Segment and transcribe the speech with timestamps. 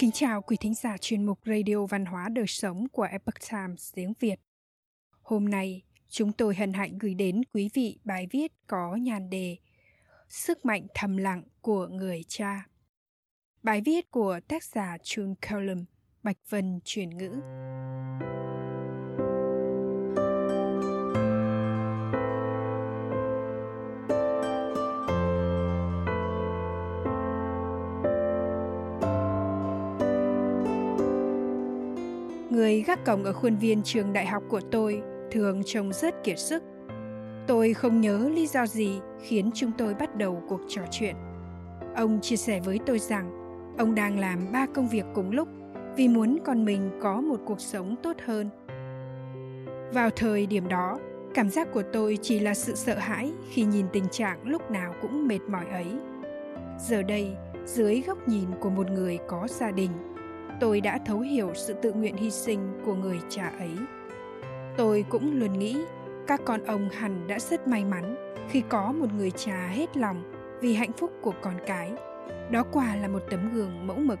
[0.00, 3.92] Kính chào quý thính giả chuyên mục Radio Văn hóa Đời Sống của Epoch Times
[3.94, 4.40] tiếng Việt.
[5.22, 9.56] Hôm nay, chúng tôi hân hạnh gửi đến quý vị bài viết có nhan đề
[10.28, 12.66] Sức mạnh thầm lặng của người cha.
[13.62, 15.84] Bài viết của tác giả Chun Cullum,
[16.22, 17.40] Bạch Vân chuyển ngữ.
[32.50, 36.38] Người gác cổng ở khuôn viên trường đại học của tôi thường trông rất kiệt
[36.38, 36.62] sức.
[37.46, 41.16] Tôi không nhớ lý do gì khiến chúng tôi bắt đầu cuộc trò chuyện.
[41.96, 43.30] Ông chia sẻ với tôi rằng
[43.78, 45.48] ông đang làm ba công việc cùng lúc
[45.96, 48.48] vì muốn con mình có một cuộc sống tốt hơn.
[49.92, 50.98] Vào thời điểm đó,
[51.34, 54.94] cảm giác của tôi chỉ là sự sợ hãi khi nhìn tình trạng lúc nào
[55.02, 55.86] cũng mệt mỏi ấy.
[56.78, 59.90] Giờ đây, dưới góc nhìn của một người có gia đình,
[60.60, 63.70] tôi đã thấu hiểu sự tự nguyện hy sinh của người cha ấy.
[64.76, 65.76] Tôi cũng luôn nghĩ,
[66.26, 70.22] các con ông hẳn đã rất may mắn khi có một người cha hết lòng
[70.60, 71.92] vì hạnh phúc của con cái.
[72.50, 74.18] Đó quả là một tấm gương mẫu mực.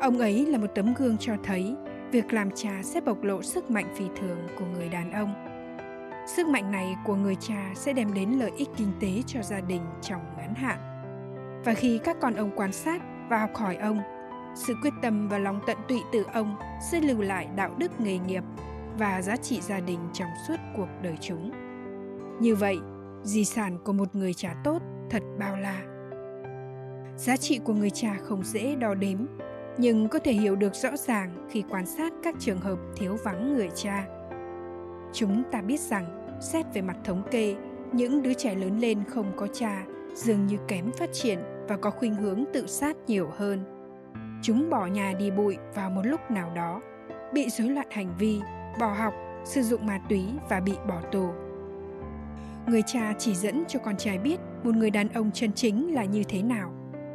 [0.00, 1.76] Ông ấy là một tấm gương cho thấy
[2.10, 5.34] việc làm cha sẽ bộc lộ sức mạnh phi thường của người đàn ông.
[6.26, 9.60] Sức mạnh này của người cha sẽ đem đến lợi ích kinh tế cho gia
[9.60, 10.78] đình trong ngắn hạn.
[11.64, 14.13] Và khi các con ông quan sát và học hỏi ông
[14.54, 16.56] sự quyết tâm và lòng tận tụy từ ông
[16.90, 18.42] sẽ lưu lại đạo đức nghề nghiệp
[18.98, 21.50] và giá trị gia đình trong suốt cuộc đời chúng.
[22.40, 22.78] Như vậy,
[23.22, 25.82] di sản của một người cha tốt thật bao la.
[27.16, 29.18] Giá trị của người cha không dễ đo đếm,
[29.78, 33.56] nhưng có thể hiểu được rõ ràng khi quan sát các trường hợp thiếu vắng
[33.56, 34.06] người cha.
[35.12, 37.56] Chúng ta biết rằng, xét về mặt thống kê,
[37.92, 41.90] những đứa trẻ lớn lên không có cha dường như kém phát triển và có
[41.90, 43.73] khuynh hướng tự sát nhiều hơn
[44.44, 46.80] chúng bỏ nhà đi bụi vào một lúc nào đó.
[47.32, 48.40] Bị rối loạn hành vi,
[48.80, 51.28] bỏ học, sử dụng ma túy và bị bỏ tù.
[52.66, 56.04] Người cha chỉ dẫn cho con trai biết một người đàn ông chân chính là
[56.04, 56.72] như thế nào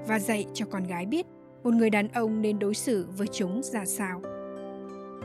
[0.07, 1.25] và dạy cho con gái biết
[1.63, 4.21] một người đàn ông nên đối xử với chúng ra sao.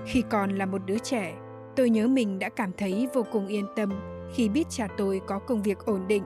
[0.06, 1.34] Khi còn là một đứa trẻ,
[1.76, 3.92] tôi nhớ mình đã cảm thấy vô cùng yên tâm
[4.34, 6.22] khi biết cha tôi có công việc ổn định.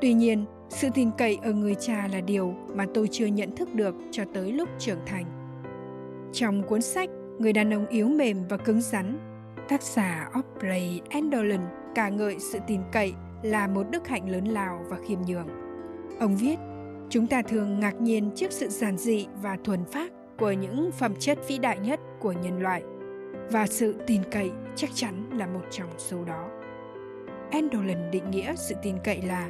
[0.00, 3.74] Tuy nhiên sự tin cậy ở người cha là điều mà tôi chưa nhận thức
[3.74, 5.24] được cho tới lúc trưởng thành.
[6.32, 9.18] Trong cuốn sách người đàn ông yếu mềm và cứng rắn,
[9.68, 11.60] tác giả Aubrey Endolan
[11.94, 13.12] ca ngợi sự tin cậy
[13.42, 15.48] là một đức hạnh lớn lao và khiêm nhường.
[16.20, 16.56] Ông viết,
[17.08, 21.14] chúng ta thường ngạc nhiên trước sự giản dị và thuần phác của những phẩm
[21.18, 22.82] chất vĩ đại nhất của nhân loại,
[23.50, 26.48] và sự tin cậy chắc chắn là một trong số đó.
[27.50, 29.48] Endolan định nghĩa sự tin cậy là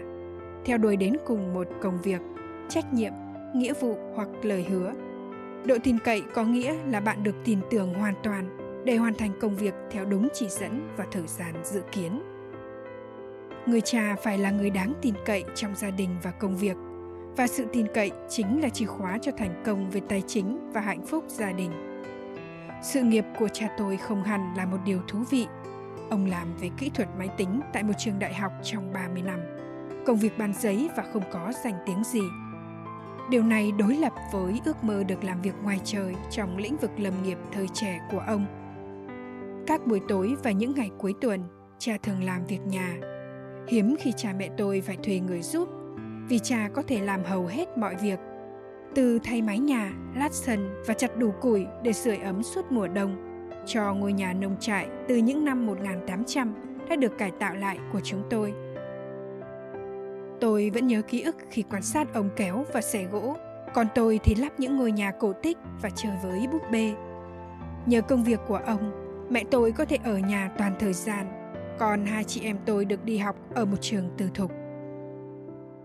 [0.65, 2.21] theo đuổi đến cùng một công việc,
[2.69, 3.12] trách nhiệm,
[3.55, 4.93] nghĩa vụ hoặc lời hứa.
[5.67, 9.33] Độ tin cậy có nghĩa là bạn được tin tưởng hoàn toàn để hoàn thành
[9.41, 12.23] công việc theo đúng chỉ dẫn và thời gian dự kiến.
[13.67, 16.77] Người cha phải là người đáng tin cậy trong gia đình và công việc,
[17.37, 20.81] và sự tin cậy chính là chìa khóa cho thành công về tài chính và
[20.81, 21.71] hạnh phúc gia đình.
[22.83, 25.47] Sự nghiệp của cha tôi không hẳn là một điều thú vị.
[26.11, 29.41] Ông làm về kỹ thuật máy tính tại một trường đại học trong 30 năm
[30.06, 32.22] công việc bàn giấy và không có danh tiếng gì.
[33.30, 36.90] Điều này đối lập với ước mơ được làm việc ngoài trời trong lĩnh vực
[36.98, 38.46] lâm nghiệp thời trẻ của ông.
[39.66, 41.40] Các buổi tối và những ngày cuối tuần,
[41.78, 42.96] cha thường làm việc nhà.
[43.68, 45.68] Hiếm khi cha mẹ tôi phải thuê người giúp,
[46.28, 48.19] vì cha có thể làm hầu hết mọi việc.
[48.94, 52.88] Từ thay mái nhà, lát sân và chặt đủ củi để sưởi ấm suốt mùa
[52.88, 53.16] đông,
[53.66, 56.54] cho ngôi nhà nông trại từ những năm 1800
[56.88, 58.54] đã được cải tạo lại của chúng tôi–
[60.42, 63.36] Tôi vẫn nhớ ký ức khi quan sát ông kéo và xẻ gỗ,
[63.75, 66.94] còn tôi thì lắp những ngôi nhà cổ tích và chơi với búp bê.
[67.86, 68.92] Nhờ công việc của ông,
[69.31, 71.26] mẹ tôi có thể ở nhà toàn thời gian,
[71.78, 74.52] còn hai chị em tôi được đi học ở một trường tư thục.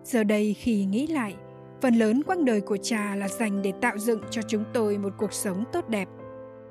[0.03, 1.35] Giờ đây khi nghĩ lại,
[1.81, 5.13] phần lớn quãng đời của cha là dành để tạo dựng cho chúng tôi một
[5.17, 6.09] cuộc sống tốt đẹp,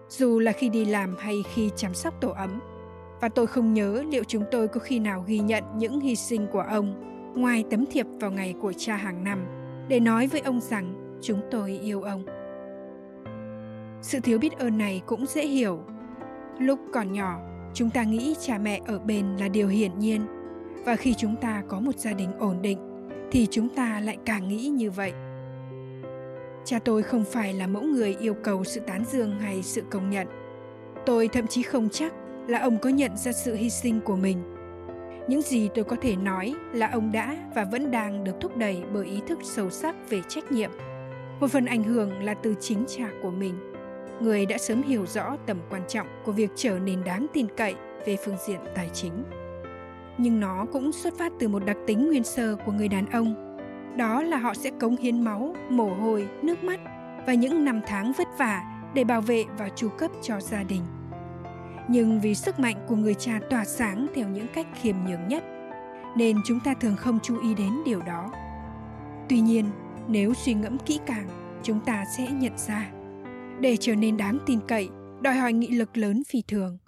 [0.08, 2.60] dù là khi đi làm hay khi chăm sóc tổ ấm.
[3.20, 6.46] Và tôi không nhớ liệu chúng tôi có khi nào ghi nhận những hy sinh
[6.52, 9.46] của ông ngoài tấm thiệp vào ngày của cha hàng năm
[9.88, 12.24] để nói với ông rằng chúng tôi yêu ông.
[14.02, 15.80] Sự thiếu biết ơn này cũng dễ hiểu.
[16.58, 17.40] Lúc còn nhỏ,
[17.74, 20.26] chúng ta nghĩ cha mẹ ở bên là điều hiển nhiên
[20.84, 22.78] và khi chúng ta có một gia đình ổn định
[23.32, 25.12] thì chúng ta lại càng nghĩ như vậy.
[26.64, 30.10] Cha tôi không phải là mẫu người yêu cầu sự tán dương hay sự công
[30.10, 30.26] nhận.
[31.06, 32.12] Tôi thậm chí không chắc
[32.48, 34.55] là ông có nhận ra sự hy sinh của mình
[35.28, 38.82] những gì tôi có thể nói là ông đã và vẫn đang được thúc đẩy
[38.92, 40.70] bởi ý thức sâu sắc về trách nhiệm
[41.40, 43.54] Một phần ảnh hưởng là từ chính cha của mình.
[44.20, 47.74] Người đã sớm hiểu rõ tầm quan trọng của việc trở nên đáng tin cậy
[48.06, 49.24] về phương diện tài chính.
[50.18, 53.56] Nhưng nó cũng xuất phát từ một đặc tính nguyên sơ của người đàn ông.
[53.96, 56.80] Đó là họ sẽ cống hiến máu, mồ hôi, nước mắt
[57.26, 58.62] và những năm tháng vất vả
[58.94, 60.82] để bảo vệ và chu cấp cho gia đình.
[61.88, 65.44] Nhưng vì sức mạnh của người cha tỏa sáng theo những cách khiêm nhường nhất,
[66.16, 68.30] nên chúng ta thường không chú ý đến điều đó.
[69.28, 69.70] Tuy nhiên,
[70.08, 71.28] nếu suy ngẫm kỹ càng,
[71.62, 72.90] chúng ta sẽ nhận ra,
[73.60, 74.88] để trở nên đáng tin cậy,
[75.20, 76.78] đòi hỏi nghị lực lớn phi thường.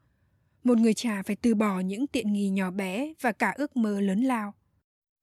[0.65, 4.01] Một người cha phải từ bỏ những tiện nghi nhỏ bé và cả ước mơ
[4.01, 4.55] lớn lao.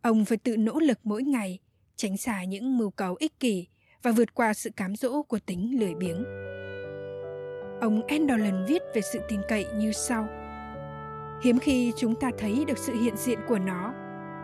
[0.02, 1.60] Ông phải tự nỗ lực mỗi ngày,
[1.96, 3.68] tránh xa những mưu cầu ích kỷ
[4.04, 6.24] và vượt qua sự cám dỗ của tính lười biếng.
[7.86, 10.28] Ông Endolan viết về sự tin cậy như sau.
[11.44, 13.94] Hiếm khi chúng ta thấy được sự hiện diện của nó,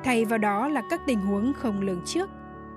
[0.04, 2.30] thay vào đó là các tình huống không lường trước,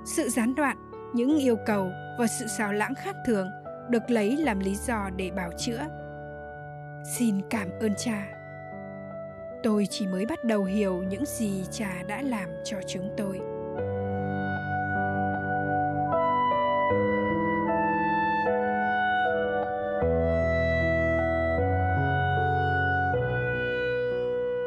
[0.04, 0.76] sự gián đoạn,
[1.14, 3.48] những yêu cầu và sự xào lãng khác thường
[3.90, 5.80] được lấy làm lý do để bảo chữa.
[7.18, 8.26] Xin cảm ơn cha.
[9.62, 13.40] Tôi chỉ mới bắt đầu hiểu những gì cha đã làm cho chúng tôi.